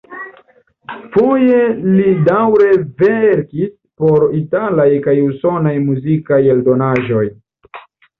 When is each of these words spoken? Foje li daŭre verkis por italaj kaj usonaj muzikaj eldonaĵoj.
Foje 1.15 1.57
li 1.97 2.05
daŭre 2.29 2.69
verkis 3.01 3.69
por 4.05 4.25
italaj 4.39 4.87
kaj 5.09 5.15
usonaj 5.27 5.75
muzikaj 5.91 6.41
eldonaĵoj. 6.55 7.23